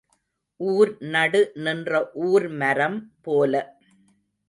[0.59, 1.91] ஊர் நடு நின்ற
[2.27, 3.53] ஊர் மரம் போல.